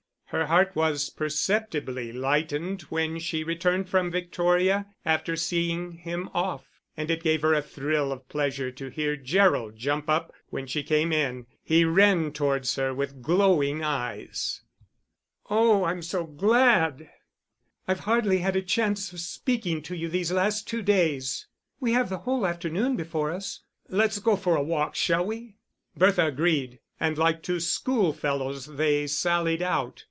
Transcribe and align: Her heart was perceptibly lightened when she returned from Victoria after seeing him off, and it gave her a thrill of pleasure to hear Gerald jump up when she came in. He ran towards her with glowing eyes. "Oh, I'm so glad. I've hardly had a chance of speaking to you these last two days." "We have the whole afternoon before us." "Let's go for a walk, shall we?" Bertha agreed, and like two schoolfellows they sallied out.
Her 0.33 0.45
heart 0.45 0.77
was 0.77 1.09
perceptibly 1.09 2.13
lightened 2.13 2.83
when 2.83 3.19
she 3.19 3.43
returned 3.43 3.89
from 3.89 4.09
Victoria 4.09 4.85
after 5.03 5.35
seeing 5.35 5.91
him 5.91 6.29
off, 6.33 6.79
and 6.95 7.11
it 7.11 7.21
gave 7.21 7.41
her 7.41 7.53
a 7.53 7.61
thrill 7.61 8.13
of 8.13 8.29
pleasure 8.29 8.71
to 8.71 8.87
hear 8.87 9.17
Gerald 9.17 9.75
jump 9.75 10.09
up 10.09 10.31
when 10.47 10.67
she 10.67 10.83
came 10.83 11.11
in. 11.11 11.47
He 11.61 11.83
ran 11.83 12.31
towards 12.31 12.73
her 12.77 12.93
with 12.93 13.21
glowing 13.21 13.83
eyes. 13.83 14.61
"Oh, 15.49 15.83
I'm 15.83 16.01
so 16.01 16.23
glad. 16.23 17.09
I've 17.85 17.99
hardly 18.07 18.37
had 18.37 18.55
a 18.55 18.61
chance 18.61 19.11
of 19.11 19.19
speaking 19.19 19.81
to 19.81 19.97
you 19.97 20.07
these 20.07 20.31
last 20.31 20.65
two 20.65 20.81
days." 20.81 21.45
"We 21.81 21.91
have 21.91 22.07
the 22.09 22.19
whole 22.19 22.47
afternoon 22.47 22.95
before 22.95 23.31
us." 23.33 23.63
"Let's 23.89 24.19
go 24.19 24.37
for 24.37 24.55
a 24.55 24.63
walk, 24.63 24.95
shall 24.95 25.25
we?" 25.25 25.57
Bertha 25.97 26.25
agreed, 26.27 26.79
and 27.01 27.17
like 27.17 27.43
two 27.43 27.59
schoolfellows 27.59 28.65
they 28.77 29.07
sallied 29.07 29.61
out. 29.61 29.97